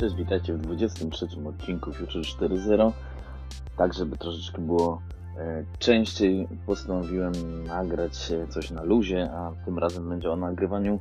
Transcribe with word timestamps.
Cześć, 0.00 0.14
witajcie 0.14 0.54
w 0.54 0.60
23 0.60 1.26
odcinku 1.48 1.92
Future 1.92 2.22
4.0. 2.22 2.92
Tak, 3.76 3.94
żeby 3.94 4.16
troszeczkę 4.16 4.62
było 4.62 5.02
e, 5.38 5.64
częściej, 5.78 6.48
postanowiłem 6.66 7.32
nagrać 7.66 8.32
coś 8.48 8.70
na 8.70 8.82
luzie, 8.82 9.30
a 9.32 9.52
tym 9.64 9.78
razem 9.78 10.08
będzie 10.08 10.30
o 10.30 10.36
nagrywaniu 10.36 11.00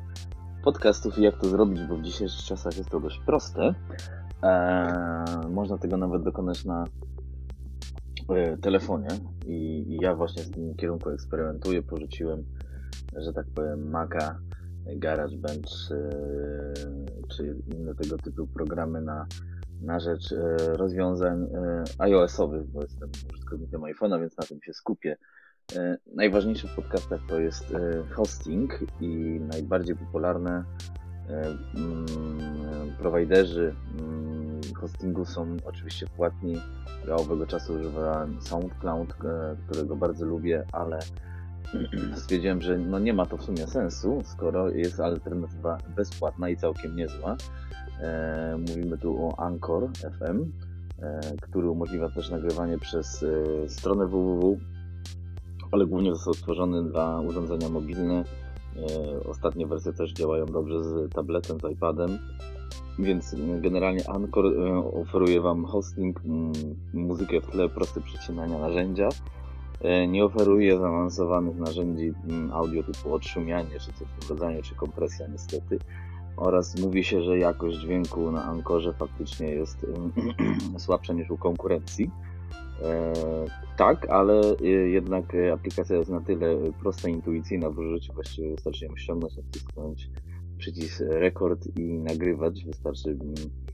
podcastów 0.63 1.17
i 1.17 1.21
jak 1.21 1.37
to 1.37 1.47
zrobić, 1.47 1.83
bo 1.89 1.95
w 1.95 2.01
dzisiejszych 2.01 2.45
czasach 2.45 2.77
jest 2.77 2.89
to 2.89 2.99
dość 2.99 3.19
proste. 3.25 3.73
E, 4.43 5.47
można 5.49 5.77
tego 5.77 5.97
nawet 5.97 6.23
dokonać 6.23 6.65
na 6.65 6.85
e, 8.29 8.57
telefonie 8.57 9.09
i, 9.45 9.85
i 9.87 9.97
ja 10.01 10.15
właśnie 10.15 10.43
w 10.43 10.51
tym 10.51 10.75
kierunku 10.75 11.09
eksperymentuję. 11.09 11.81
Porzuciłem, 11.81 12.43
że 13.15 13.33
tak 13.33 13.45
powiem, 13.55 13.89
Maca 13.89 14.39
GarageBand 14.85 15.65
czy, 15.69 16.09
czy 17.35 17.55
inne 17.75 17.95
tego 17.95 18.17
typu 18.17 18.47
programy 18.47 19.01
na, 19.01 19.27
na 19.81 19.99
rzecz 19.99 20.31
e, 20.31 20.57
rozwiązań 20.77 21.43
e, 21.43 21.83
iOS-owych, 21.97 22.67
bo 22.67 22.81
jestem 22.81 23.09
użytkownikiem 23.33 23.81
iPhone'a, 23.81 24.19
więc 24.19 24.37
na 24.37 24.43
tym 24.43 24.61
się 24.61 24.73
skupię. 24.73 25.17
E, 25.75 25.97
najważniejsze 26.15 26.67
w 26.67 26.75
podcastach 26.75 27.19
to 27.27 27.39
jest 27.39 27.75
hosting 28.11 28.79
i 29.01 29.39
najbardziej 29.39 29.95
popularne 29.95 30.63
mm, 31.75 32.05
prowajderzy 32.99 33.75
mm, 33.99 34.61
hostingu 34.75 35.25
są 35.25 35.57
oczywiście 35.65 36.07
płatni. 36.07 36.55
Ja 37.07 37.15
owego 37.15 37.47
czasu 37.47 37.73
używałem 37.73 38.41
SoundCloud, 38.41 39.13
którego 39.67 39.95
bardzo 39.95 40.25
lubię, 40.25 40.65
ale 40.71 40.99
stwierdziłem, 42.15 42.61
że 42.61 42.77
no 42.77 42.99
nie 42.99 43.13
ma 43.13 43.25
to 43.25 43.37
w 43.37 43.43
sumie 43.43 43.67
sensu, 43.67 44.21
skoro 44.25 44.69
jest 44.69 44.99
alternatywa 44.99 45.77
bezpłatna 45.95 46.49
i 46.49 46.57
całkiem 46.57 46.95
niezła. 46.95 47.37
E, 48.01 48.57
mówimy 48.67 48.97
tu 48.97 49.25
o 49.25 49.39
Anchor 49.39 49.89
FM, 49.93 50.51
e, 50.99 51.21
który 51.41 51.69
umożliwia 51.69 52.09
też 52.09 52.29
nagrywanie 52.29 52.77
przez 52.77 53.23
e, 53.23 53.69
stronę 53.69 54.07
www, 54.07 54.57
ale 55.71 55.85
głównie 55.85 56.11
został 56.11 56.33
stworzony 56.33 56.83
dla 56.83 57.19
urządzenia 57.19 57.69
mobilne. 57.69 58.23
E, 58.75 59.23
ostatnie 59.29 59.67
wersje 59.67 59.93
też 59.93 60.13
działają 60.13 60.45
dobrze 60.45 60.83
z 60.83 61.13
tabletem, 61.13 61.57
z 61.59 61.71
iPadem. 61.71 62.19
Więc 62.99 63.35
generalnie 63.61 64.09
Anchor 64.09 64.45
e, 64.45 64.75
oferuje 64.77 65.41
Wam 65.41 65.65
hosting, 65.65 66.21
muzykę 66.93 67.41
w 67.41 67.47
tle, 67.47 67.69
proste 67.69 68.01
przecinania 68.01 68.59
narzędzia 68.59 69.09
nie 70.07 70.25
oferuje 70.25 70.77
zaawansowanych 70.77 71.55
narzędzi 71.55 72.13
mm, 72.29 72.51
audio 72.53 72.83
typu 72.83 73.13
odszumianie, 73.13 73.79
czy 73.79 73.93
coś 73.93 74.07
w 74.07 74.61
czy 74.63 74.75
kompresja 74.75 75.27
niestety. 75.27 75.79
Oraz 76.37 76.79
mówi 76.79 77.03
się, 77.03 77.21
że 77.21 77.37
jakość 77.37 77.77
dźwięku 77.77 78.31
na 78.31 78.43
Ankorze 78.43 78.93
faktycznie 78.93 79.49
jest 79.49 79.85
słabsza 80.77 81.13
niż 81.13 81.31
u 81.31 81.37
konkurencji. 81.37 82.11
E, 82.83 83.13
tak, 83.77 84.09
ale 84.09 84.41
e, 84.61 84.65
jednak 84.67 85.25
aplikacja 85.53 85.95
jest 85.95 86.09
na 86.09 86.21
tyle 86.21 86.55
prosta 86.81 87.09
intuicyjna 87.09 87.69
w 87.69 87.77
użyciu, 87.77 88.13
właściwie 88.13 88.51
wystarczy 88.51 88.85
ją 88.85 88.95
ściągnąć, 88.97 89.37
nacisnąć 89.37 90.09
przycisk 90.57 91.01
rekord 91.09 91.77
i 91.77 91.99
nagrywać. 91.99 92.65
Wystarczy 92.65 93.09
mm, 93.09 93.33
E, 93.33 93.68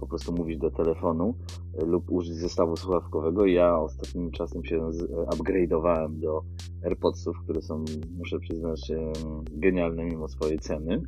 po 0.00 0.06
prostu 0.06 0.32
mówić 0.32 0.58
do 0.58 0.70
telefonu 0.70 1.34
e, 1.78 1.84
lub 1.84 2.12
użyć 2.12 2.34
zestawu 2.34 2.76
słuchawkowego. 2.76 3.46
Ja 3.46 3.78
ostatnim 3.78 4.30
czasem 4.30 4.64
się 4.64 4.76
e, 4.76 4.90
upgrade'owałem 5.36 6.18
do 6.18 6.42
AirPodsów, 6.84 7.36
które 7.44 7.62
są, 7.62 7.84
muszę 8.18 8.38
przyznać, 8.38 8.92
genialne 9.52 10.04
mimo 10.04 10.28
swojej 10.28 10.58
ceny. 10.58 11.02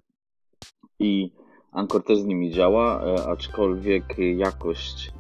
I 0.99 1.33
Anchor 1.73 2.05
też 2.05 2.19
z 2.19 2.25
nimi 2.25 2.51
działa, 2.51 3.01
aczkolwiek 3.27 4.17
jakość 4.37 5.13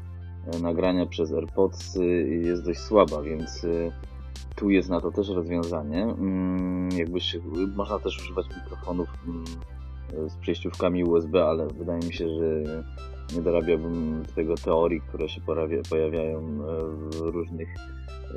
nagrania 0.62 1.06
przez 1.06 1.32
AirPods 1.32 1.98
jest 2.42 2.64
dość 2.64 2.80
słaba, 2.80 3.22
więc 3.22 3.66
tu 4.58 4.70
jest 4.70 4.88
na 4.88 5.00
to 5.00 5.10
też 5.10 5.28
rozwiązanie. 5.28 6.02
Mm, 6.02 6.88
jakbyś, 6.98 7.36
można 7.76 7.98
też 7.98 8.18
używać 8.18 8.46
mikrofonów 8.56 9.08
mm, 9.26 9.44
z 10.30 10.36
przejściówkami 10.36 11.04
USB, 11.04 11.44
ale 11.44 11.66
wydaje 11.66 12.06
mi 12.06 12.12
się, 12.12 12.28
że 12.28 12.64
nie 13.36 13.42
dorabiałbym 13.42 14.24
tego 14.34 14.54
teorii, 14.54 15.00
które 15.00 15.28
się 15.28 15.40
pojawiają 15.90 16.38
e, 16.38 16.50
w 17.10 17.20
różnych 17.20 17.68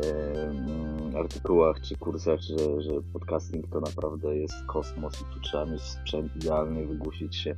e, 0.03 0.43
mm, 0.43 1.15
artykułach 1.15 1.81
czy 1.81 1.95
kursach, 1.97 2.39
że, 2.39 2.81
że 2.81 2.91
podcasting 3.13 3.67
to 3.67 3.79
naprawdę 3.79 4.37
jest 4.37 4.65
kosmos 4.67 5.21
i 5.21 5.33
tu 5.33 5.39
trzeba 5.39 5.65
mieć 5.65 5.81
sprzęt 5.81 6.35
idealny, 6.35 6.87
wygłusić 6.87 7.35
się 7.35 7.55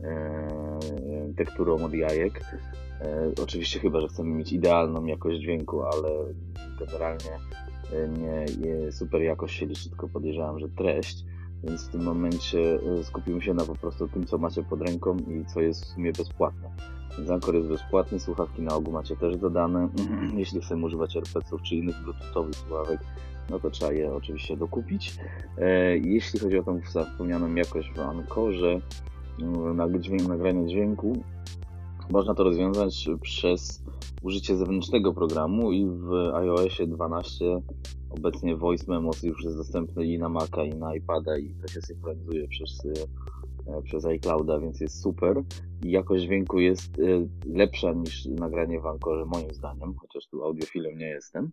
e, 0.00 0.48
tekturą 1.36 1.84
od 1.84 1.94
jajek. 1.94 2.40
Oczywiście 3.42 3.80
chyba, 3.80 4.00
że 4.00 4.08
chcemy 4.08 4.30
mieć 4.30 4.52
idealną 4.52 5.04
jakość 5.04 5.40
dźwięku, 5.40 5.82
ale 5.82 6.08
generalnie 6.78 7.38
nie, 8.18 8.44
nie 8.58 8.92
super 8.92 9.22
jakość 9.22 9.58
się 9.58 9.66
liczy, 9.66 9.88
tylko 9.88 10.08
podejrzewam, 10.08 10.58
że 10.58 10.68
treść. 10.68 11.24
Więc 11.64 11.88
w 11.88 11.90
tym 11.90 12.02
momencie 12.02 12.78
e, 13.00 13.04
skupimy 13.04 13.42
się 13.42 13.54
na 13.54 13.64
po 13.64 13.74
prostu 13.74 14.08
tym, 14.08 14.26
co 14.26 14.38
macie 14.38 14.62
pod 14.62 14.82
ręką 14.82 15.16
i 15.16 15.44
co 15.54 15.60
jest 15.60 15.84
w 15.84 15.88
sumie 15.88 16.12
bezpłatne. 16.12 16.70
Więc 17.18 17.46
jest 17.54 17.68
bezpłatny, 17.68 18.20
słuchawki 18.20 18.62
na 18.62 18.74
ogół 18.74 18.92
macie 18.92 19.16
też 19.16 19.36
dodane. 19.36 19.88
Jeśli 20.36 20.60
chcemy 20.60 20.86
używać 20.86 21.16
AirPodsów 21.16 21.62
czy 21.62 21.76
innych 21.76 22.02
bluetoothowych 22.02 22.54
słuchawek, 22.54 23.00
no 23.50 23.58
to 23.58 23.70
trzeba 23.70 23.92
je 23.92 24.12
oczywiście 24.12 24.56
dokupić. 24.56 25.16
E, 25.58 25.98
jeśli 25.98 26.40
chodzi 26.40 26.58
o 26.58 26.62
tą 26.62 26.80
wspomnianą 26.80 27.54
jakość 27.54 27.92
w 27.92 28.00
Anchorze, 28.00 28.80
mm, 29.42 29.76
na 29.76 29.98
dźwięk, 29.98 30.28
nagranie 30.28 30.66
dźwięku, 30.66 31.22
można 32.10 32.34
to 32.34 32.44
rozwiązać 32.44 33.08
przez 33.22 33.82
użycie 34.22 34.56
zewnętrznego 34.56 35.14
programu 35.14 35.72
i 35.72 35.86
w 35.86 36.12
iOSie 36.34 36.86
12 36.86 37.60
obecnie 38.18 38.56
Voice 38.56 38.84
Memos 38.88 39.22
już 39.22 39.44
jest 39.44 39.56
dostępny 39.56 40.06
i 40.06 40.18
na 40.18 40.28
Maca, 40.28 40.64
i 40.64 40.70
na 40.70 40.94
iPada 40.94 41.38
i 41.38 41.54
to 41.62 41.68
się 41.68 41.80
synchronizuje 41.80 42.48
przez, 42.48 42.82
e, 43.66 43.82
przez 43.82 44.04
iClouda, 44.04 44.58
więc 44.58 44.80
jest 44.80 45.02
super. 45.02 45.42
I 45.84 45.90
jakość 45.90 46.24
dźwięku 46.24 46.60
jest 46.60 46.98
e, 46.98 47.02
lepsza 47.46 47.92
niż 47.92 48.26
nagranie 48.26 48.80
w 48.80 48.86
Ankorze, 48.86 49.24
moim 49.24 49.50
zdaniem, 49.50 49.94
chociaż 49.94 50.26
tu 50.26 50.44
audiofilem 50.44 50.98
nie 50.98 51.08
jestem. 51.08 51.50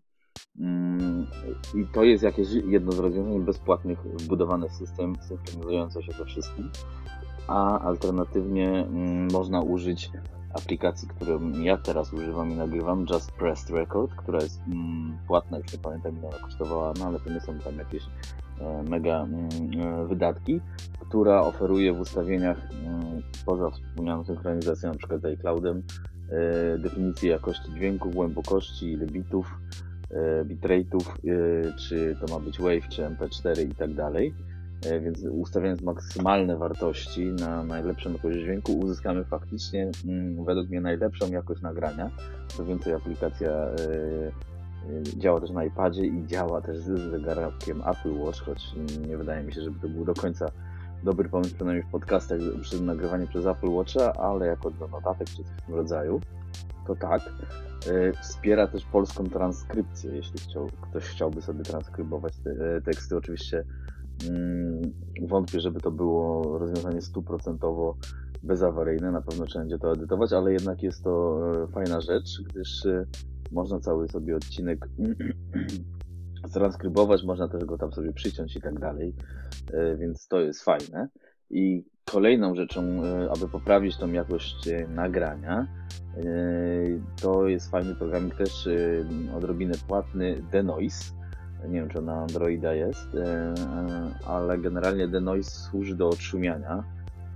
Mm, 0.59 1.27
I 1.75 1.85
to 1.93 2.03
jest 2.03 2.23
jakieś 2.23 2.47
jedno 2.67 2.91
z 2.91 2.99
rozwiązań 2.99 3.45
bezpłatnych 3.45 3.99
wbudowane 4.03 4.69
w 4.69 4.73
system, 4.73 5.15
synchronizujące 5.21 6.03
się 6.03 6.11
ze 6.11 6.25
wszystkim. 6.25 6.69
A 7.47 7.79
alternatywnie 7.79 8.69
mm, 8.69 9.27
można 9.31 9.61
użyć 9.61 10.09
aplikacji, 10.53 11.07
którą 11.07 11.51
ja 11.51 11.77
teraz 11.77 12.13
używam 12.13 12.51
i 12.51 12.55
nagrywam, 12.55 13.05
Just 13.09 13.31
Pressed 13.31 13.69
Record, 13.69 14.15
która 14.15 14.41
jest 14.41 14.61
mm, 14.67 15.17
płatna, 15.27 15.57
już 15.57 15.73
nie 15.73 15.79
pamiętam 15.79 16.17
ile 16.17 16.27
ona 16.27 16.37
kosztowała, 16.37 16.93
no 16.99 17.05
ale 17.05 17.19
to 17.19 17.29
nie 17.29 17.39
są 17.39 17.59
tam 17.59 17.77
jakieś 17.77 18.03
e, 18.59 18.83
mega 18.83 19.23
mm, 19.23 19.49
e, 19.79 20.07
wydatki, 20.07 20.61
która 20.99 21.41
oferuje 21.41 21.93
w 21.93 21.99
ustawieniach 21.99 22.57
mm, 22.71 23.21
poza 23.45 23.69
wspomnianą 23.69 24.25
synchronizacją, 24.25 24.91
na 24.91 24.97
przykład 24.97 25.21
z 25.21 25.25
iCloudem, 25.25 25.83
e, 26.29 26.77
definicję 26.77 27.31
jakości 27.31 27.73
dźwięku, 27.73 28.09
głębokości, 28.09 28.91
ile 28.91 29.05
bitów, 29.05 29.59
e, 30.11 30.45
bitrate'ów, 30.45 31.13
czy 31.79 32.17
to 32.21 32.33
ma 32.33 32.45
być 32.45 32.59
WAV, 32.59 32.81
czy 32.89 33.01
MP4 33.01 33.69
i 33.69 33.75
tak 33.75 33.93
dalej 33.93 34.33
więc 35.01 35.23
ustawiając 35.23 35.81
maksymalne 35.81 36.57
wartości 36.57 37.25
na 37.25 37.63
najlepszą 37.63 38.13
jakość 38.13 38.37
dźwięku, 38.37 38.79
uzyskamy 38.79 39.23
faktycznie 39.23 39.91
mm, 40.05 40.45
według 40.45 40.69
mnie 40.69 40.81
najlepszą 40.81 41.31
jakość 41.31 41.61
nagrania. 41.61 42.11
Co 42.47 42.65
więcej, 42.65 42.93
aplikacja 42.93 43.51
e, 43.51 43.71
e, 44.89 45.03
działa 45.17 45.41
też 45.41 45.49
na 45.49 45.65
iPadzie 45.65 46.05
i 46.05 46.27
działa 46.27 46.61
też 46.61 46.77
z 46.77 47.11
zegarkiem 47.11 47.81
Apple 47.87 48.19
Watch, 48.19 48.39
choć 48.39 48.73
nie 49.07 49.17
wydaje 49.17 49.43
mi 49.43 49.53
się, 49.53 49.61
żeby 49.61 49.79
to 49.79 49.89
był 49.89 50.05
do 50.05 50.13
końca 50.13 50.45
dobry 51.03 51.29
pomysł, 51.29 51.55
przynajmniej 51.55 51.83
w 51.87 51.91
podcastach 51.91 52.39
przy 52.61 52.81
nagrywaniu 52.81 53.27
przez 53.27 53.45
Apple 53.45 53.69
Watcha, 53.69 54.13
ale 54.13 54.47
jako 54.47 54.71
do 54.71 54.87
notatek 54.87 55.27
czy 55.27 55.35
coś 55.35 55.45
w 55.45 55.65
tym 55.65 55.75
rodzaju, 55.75 56.21
to 56.87 56.95
tak. 56.95 57.21
Wspiera 58.21 58.67
też 58.67 58.85
polską 58.85 59.29
transkrypcję, 59.29 60.15
jeśli 60.15 60.39
chciał, 60.39 60.69
ktoś 60.81 61.03
chciałby 61.03 61.41
sobie 61.41 61.63
transkrybować 61.63 62.33
te 62.37 62.81
teksty. 62.81 63.17
Oczywiście 63.17 63.63
wątpię, 65.21 65.59
żeby 65.59 65.79
to 65.79 65.91
było 65.91 66.57
rozwiązanie 66.57 67.01
stuprocentowo 67.01 67.97
bezawaryjne. 68.43 69.11
Na 69.11 69.21
pewno 69.21 69.45
trzeba 69.45 69.63
będzie 69.63 69.79
to 69.79 69.93
edytować, 69.93 70.33
ale 70.33 70.53
jednak 70.53 70.83
jest 70.83 71.03
to 71.03 71.39
e, 71.63 71.67
fajna 71.67 72.01
rzecz, 72.01 72.41
gdyż 72.49 72.85
e, 72.85 73.05
można 73.51 73.79
cały 73.79 74.07
sobie 74.07 74.35
odcinek 74.35 74.87
transkrybować, 76.53 77.23
można 77.23 77.47
też 77.47 77.65
go 77.65 77.77
tam 77.77 77.91
sobie 77.91 78.13
przyciąć 78.13 78.55
i 78.55 78.61
tak 78.61 78.79
dalej, 78.79 79.13
e, 79.73 79.97
więc 79.97 80.27
to 80.27 80.39
jest 80.39 80.63
fajne. 80.63 81.07
I 81.49 81.85
kolejną 82.05 82.55
rzeczą, 82.55 82.81
aby 83.35 83.47
poprawić 83.47 83.97
tą 83.97 84.11
jakość 84.11 84.69
nagrania, 84.89 85.67
to 87.21 87.47
jest 87.47 87.71
fajny 87.71 87.95
programik 87.95 88.35
też 88.35 88.69
odrobinę 89.35 89.73
płatny, 89.87 90.43
Denoise 90.51 91.13
nie 91.67 91.79
wiem 91.79 91.89
czy 91.89 92.01
na 92.01 92.13
Androida 92.13 92.73
jest, 92.73 93.15
e, 93.15 93.25
e, 93.25 93.53
ale 94.27 94.57
generalnie 94.57 95.07
denoise 95.07 95.51
służy 95.51 95.95
do 95.95 96.09
odszumiania 96.09 96.83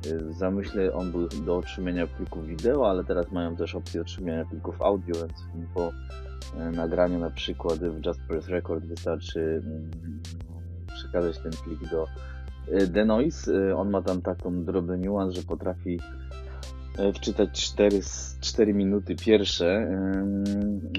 W 0.03 0.33
zamyśle 0.33 0.93
on 0.93 1.11
był 1.11 1.27
do 1.27 1.57
otrzymania 1.57 2.07
plików 2.07 2.47
wideo, 2.47 2.89
ale 2.89 3.03
teraz 3.03 3.31
mają 3.31 3.55
też 3.55 3.75
opcję 3.75 4.01
otrzymania 4.01 4.45
plików 4.45 4.81
audio, 4.81 5.15
więc 5.15 5.67
po 5.73 5.91
nagraniu 6.71 7.19
na 7.19 7.29
przykład 7.29 7.79
w 7.79 8.05
Just 8.05 8.19
Press 8.27 8.47
Record 8.47 8.85
wystarczy 8.85 9.61
mm, 9.65 9.91
przekazać 10.95 11.39
ten 11.39 11.51
plik 11.63 11.91
do 11.91 12.05
Denoise. 12.87 13.75
On 13.75 13.89
ma 13.89 14.01
tam 14.01 14.21
taką 14.21 14.63
drobny 14.63 14.97
niuans, 14.97 15.33
że 15.33 15.41
potrafi 15.41 15.99
E, 15.99 16.46
wczytać 17.13 17.49
4, 17.51 18.01
4 18.41 18.73
minuty 18.73 19.15
pierwsze. 19.15 19.87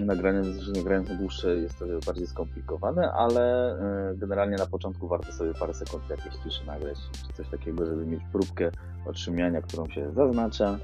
Nagrania, 0.06 0.42
nagrając 0.76 1.08
na 1.08 1.14
dłuższe 1.14 1.56
jest 1.56 1.78
to 1.78 1.84
bardziej 2.06 2.26
skomplikowane, 2.26 3.12
ale 3.12 3.72
e, 4.10 4.14
generalnie 4.16 4.56
na 4.56 4.66
początku 4.66 5.08
warto 5.08 5.32
sobie 5.32 5.54
parę 5.54 5.74
sekund 5.74 6.10
jakiejś 6.10 6.34
ciszy 6.34 6.66
nagrać, 6.66 6.98
czy 7.12 7.32
coś 7.32 7.48
takiego, 7.48 7.86
żeby 7.86 8.06
mieć 8.06 8.20
próbkę 8.32 8.70
otrzymania, 9.06 9.62
którą 9.62 9.88
się 9.88 10.12
zaznacza 10.12 10.78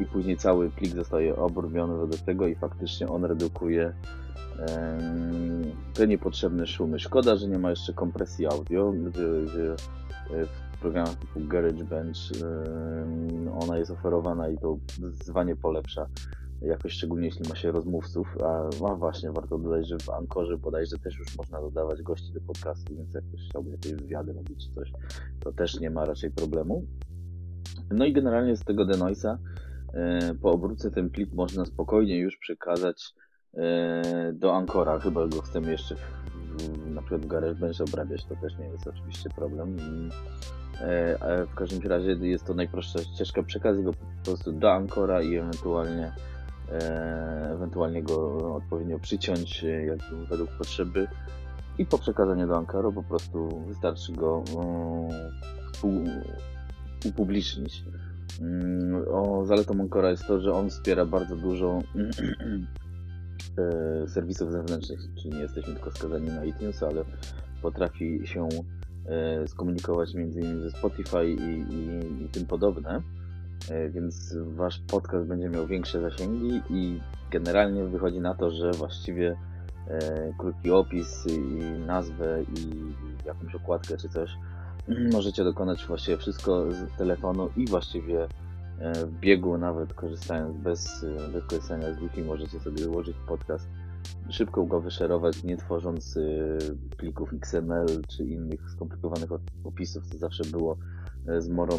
i 0.00 0.04
później 0.04 0.36
cały 0.36 0.70
plik 0.70 0.94
zostaje 0.94 1.36
obrobiony 1.36 1.96
według 1.96 2.20
tego 2.20 2.46
i 2.46 2.54
faktycznie 2.54 3.08
on 3.08 3.24
redukuje 3.24 3.92
te 5.94 6.06
niepotrzebne 6.06 6.66
szumy. 6.66 6.98
Szkoda, 6.98 7.36
że 7.36 7.48
nie 7.48 7.58
ma 7.58 7.70
jeszcze 7.70 7.92
kompresji 7.92 8.46
audio, 8.46 8.92
gdy, 8.92 9.46
gdy 9.46 9.74
e, 10.30 10.46
w 10.46 10.67
programach 10.80 11.14
typu 11.14 11.40
GarageBand 11.40 12.16
ona 13.60 13.78
jest 13.78 13.90
oferowana 13.90 14.48
i 14.48 14.58
to 14.58 14.78
zdecydowanie 14.92 15.56
polepsza 15.56 16.06
jakoś 16.62 16.92
szczególnie 16.92 17.26
jeśli 17.26 17.48
ma 17.48 17.56
się 17.56 17.72
rozmówców, 17.72 18.36
a, 18.44 18.68
a 18.90 18.94
właśnie 18.94 19.32
warto 19.32 19.58
dodać, 19.58 19.88
że 19.88 19.98
w 19.98 20.10
Ankorze 20.10 20.56
bodajże 20.58 20.98
też 20.98 21.18
już 21.18 21.36
można 21.36 21.60
dodawać 21.60 22.02
gości 22.02 22.32
do 22.32 22.40
podcastu, 22.40 22.96
więc 22.96 23.14
jak 23.14 23.24
ktoś 23.24 23.40
chciałby 23.48 23.70
jakieś 23.70 23.92
wywiady 23.92 24.32
robić 24.32 24.66
czy 24.66 24.74
coś, 24.74 24.92
to 25.40 25.52
też 25.52 25.80
nie 25.80 25.90
ma 25.90 26.04
raczej 26.04 26.30
problemu. 26.30 26.86
No 27.90 28.04
i 28.04 28.12
generalnie 28.12 28.56
z 28.56 28.64
tego 28.64 28.84
Denoisa 28.84 29.38
e, 29.92 30.34
po 30.34 30.50
obróbce 30.50 30.90
ten 30.90 31.10
plik 31.10 31.32
można 31.32 31.64
spokojnie 31.64 32.18
już 32.18 32.36
przekazać 32.36 33.14
e, 33.54 34.32
do 34.32 34.56
Ankora, 34.56 34.98
chyba 34.98 35.26
go 35.26 35.42
chcemy 35.42 35.70
jeszcze 35.72 35.96
przykład 37.08 37.26
GarageBand 37.26 37.80
obrabiać, 37.80 38.24
to 38.24 38.36
też 38.36 38.58
nie 38.58 38.66
jest 38.66 38.86
oczywiście 38.86 39.30
problem. 39.30 39.76
E, 40.80 41.46
w 41.46 41.54
każdym 41.54 41.90
razie 41.90 42.12
jest 42.12 42.44
to 42.44 42.54
najprostsza 42.54 42.98
ścieżka, 42.98 43.42
przekaz 43.42 43.80
go 43.80 43.92
po 43.92 44.06
prostu 44.24 44.52
do 44.52 44.72
Ankora 44.72 45.22
i 45.22 45.36
ewentualnie 45.36 46.12
e, 46.72 47.50
ewentualnie 47.54 48.02
go 48.02 48.54
odpowiednio 48.54 48.98
przyciąć 48.98 49.64
e, 49.64 49.84
jak 49.84 49.98
według 50.28 50.50
potrzeby 50.50 51.08
i 51.78 51.86
po 51.86 51.98
przekazaniu 51.98 52.48
do 52.48 52.56
Ankara 52.56 52.90
po 52.90 53.02
prostu 53.02 53.64
wystarczy 53.66 54.12
go 54.12 54.44
upublicznić. 57.04 57.84
Mm, 58.40 59.04
o, 59.10 59.44
zaletą 59.46 59.80
Ankora 59.80 60.10
jest 60.10 60.26
to, 60.26 60.40
że 60.40 60.52
on 60.52 60.70
wspiera 60.70 61.06
bardzo 61.06 61.36
dużo 61.36 61.78
serwisów 64.06 64.52
zewnętrznych, 64.52 65.00
czyli 65.22 65.34
nie 65.34 65.40
jesteśmy 65.40 65.74
tylko 65.74 65.90
skazani 65.90 66.26
na 66.26 66.44
iTunes, 66.44 66.82
ale 66.82 67.04
potrafi 67.62 68.20
się 68.24 68.48
E, 69.08 69.48
skomunikować 69.48 70.14
między 70.14 70.40
innymi 70.40 70.62
ze 70.62 70.70
Spotify 70.70 71.30
i, 71.30 71.74
i, 71.74 72.24
i 72.24 72.28
tym 72.28 72.46
podobne, 72.46 73.02
e, 73.70 73.90
więc 73.90 74.36
wasz 74.46 74.78
podcast 74.78 75.26
będzie 75.26 75.48
miał 75.48 75.66
większe 75.66 76.00
zasięgi 76.00 76.60
i 76.70 77.00
generalnie 77.30 77.84
wychodzi 77.84 78.20
na 78.20 78.34
to, 78.34 78.50
że 78.50 78.70
właściwie 78.70 79.36
e, 79.88 80.32
krótki 80.38 80.70
opis 80.70 81.26
i 81.26 81.62
nazwę 81.86 82.42
i 82.42 82.70
jakąś 83.26 83.54
okładkę 83.54 83.96
czy 83.96 84.08
coś 84.08 84.30
możecie 85.12 85.44
dokonać 85.44 85.86
właściwie 85.86 86.16
wszystko 86.16 86.72
z 86.72 86.96
telefonu 86.98 87.50
i 87.56 87.66
właściwie 87.66 88.28
w 89.06 89.20
biegu 89.20 89.58
nawet 89.58 89.94
korzystając 89.94 90.56
bez, 90.56 91.06
bez 91.32 91.44
korzystania 91.44 91.94
z 91.94 91.98
Wi-Fi 91.98 92.22
możecie 92.22 92.60
sobie 92.60 92.88
ułożyć 92.88 93.16
podcast 93.28 93.68
szybko 94.28 94.64
go 94.64 94.80
wyszerować, 94.80 95.44
nie 95.44 95.56
tworząc 95.56 96.16
y, 96.16 96.58
plików 96.96 97.32
XML 97.32 97.86
czy 98.08 98.24
innych 98.24 98.70
skomplikowanych 98.70 99.30
opisów, 99.64 100.06
co 100.06 100.18
zawsze 100.18 100.44
było 100.44 100.78
e, 101.28 101.40
zmorą 101.40 101.74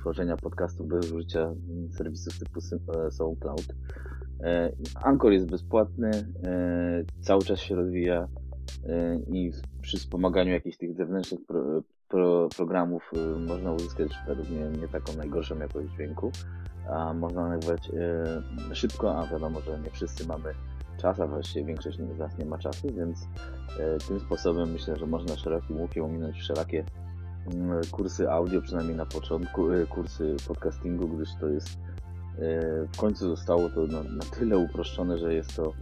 tworzenia 0.00 0.36
podcastów 0.36 0.88
bez 0.88 1.12
użycia 1.12 1.54
serwisów 1.90 2.38
typu 2.38 2.60
e, 2.60 3.10
SoundCloud. 3.10 3.74
E, 4.40 4.72
Anchor 4.94 5.32
jest 5.32 5.50
bezpłatny, 5.50 6.10
cały 7.20 7.42
czas 7.42 7.60
się 7.60 7.74
rozwija 7.74 8.28
i 9.32 9.52
przy 9.82 9.98
wspomaganiu 9.98 10.52
jakichś 10.52 10.76
tych 10.76 10.94
zewnętrznych 10.94 11.40
pro, 11.46 11.82
pro, 12.08 12.48
programów 12.56 13.10
można 13.48 13.72
uzyskać 13.72 14.12
według 14.26 14.48
mnie 14.48 14.80
nie 14.80 14.88
taką 14.88 15.16
najgorszą 15.16 15.58
jakość 15.58 15.88
dźwięku, 15.92 16.32
a 16.90 17.14
można 17.14 17.48
nagrywać 17.48 17.90
szybko, 18.72 19.18
a 19.18 19.26
wiadomo, 19.26 19.60
że 19.60 19.78
nie 19.78 19.90
wszyscy 19.90 20.26
mamy 20.26 20.54
czas, 21.00 21.20
a 21.20 21.26
właściwie 21.26 21.64
większość 21.64 21.98
z 21.98 22.18
nas 22.18 22.38
nie 22.38 22.44
ma 22.44 22.58
czasu, 22.58 22.88
więc 22.94 23.28
tym 24.08 24.20
sposobem 24.20 24.72
myślę, 24.72 24.96
że 24.96 25.06
można 25.06 25.36
szerokim 25.36 25.80
łukiem 25.80 26.04
ominąć 26.04 26.36
wszelakie 26.36 26.84
mm, 27.54 27.80
kursy 27.90 28.30
audio, 28.30 28.62
przynajmniej 28.62 28.96
na 28.96 29.06
początku, 29.06 29.66
kursy 29.88 30.36
podcastingu, 30.48 31.08
gdyż 31.08 31.28
to 31.40 31.48
jest 31.48 31.78
w 32.92 32.96
końcu 32.96 33.36
zostało 33.36 33.68
to 33.68 33.86
na, 33.86 34.02
na 34.02 34.24
tyle 34.38 34.58
uproszczone, 34.58 35.18
że 35.18 35.34
jest 35.34 35.56
to 35.56 35.72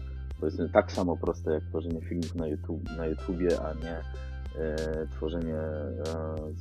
powiedzmy 0.42 0.68
tak 0.68 0.92
samo 0.92 1.16
proste 1.16 1.52
jak 1.52 1.64
tworzenie 1.64 2.00
filmów 2.00 2.34
na, 2.34 2.46
YouTube, 2.46 2.84
na 2.96 3.04
a 3.64 3.74
nie 3.74 3.96
e, 4.58 5.06
tworzenie 5.10 5.54
e, 5.54 5.94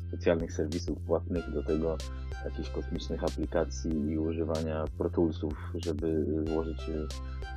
specjalnych 0.07 0.53
serwisów 0.53 0.99
płatnych, 0.99 1.53
do 1.53 1.63
tego 1.63 1.97
jakichś 2.45 2.69
kosmicznych 2.69 3.23
aplikacji 3.23 3.91
i 4.11 4.17
używania 4.17 4.85
Pro 4.97 5.09
Toolsów, 5.09 5.53
żeby 5.75 6.25
złożyć 6.47 6.89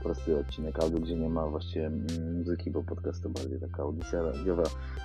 prosty 0.03 0.39
odcinek 0.39 0.83
audio, 0.83 1.01
gdzie 1.01 1.17
nie 1.17 1.29
ma 1.29 1.47
właściwie 1.47 1.87
mm, 1.87 2.39
muzyki, 2.39 2.71
bo 2.71 2.83
podcast 2.83 3.23
to 3.23 3.29
bardziej 3.29 3.61
taka 3.61 3.83
audycja 3.83 4.23
radiowa, 4.23 4.65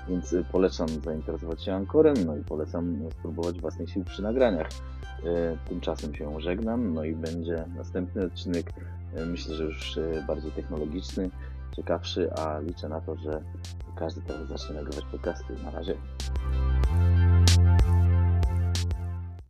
więc 0.10 0.34
y, 0.34 0.46
polecam 0.52 0.88
zainteresować 1.06 1.64
się 1.64 1.74
Ankorem, 1.74 2.16
no 2.26 2.38
i 2.38 2.44
polecam 2.44 3.10
spróbować 3.12 3.62
własnych 3.62 3.90
sił 3.90 4.04
przy 4.04 4.22
nagraniach. 4.22 4.70
Y, 4.70 5.70
tymczasem 5.70 6.16
się 6.16 6.42
żegnam, 6.42 6.94
no 6.94 7.04
i 7.04 7.16
będzie 7.16 7.66
następny 7.78 8.26
odcinek, 8.26 8.74
myślę, 9.26 9.56
że 9.56 9.64
już 9.64 10.00
bardziej 10.28 10.52
technologiczny, 10.52 11.30
ciekawszy, 11.76 12.34
a 12.34 12.60
liczę 12.60 12.90
na 12.90 13.02
to, 13.02 13.16
że 13.16 13.44
każdy 13.96 14.22
teraz 14.22 14.48
zacznie 14.48 14.76
nagrywać 14.76 15.06
podcasty. 15.12 15.54
Na 15.64 15.72
razie. 15.72 15.96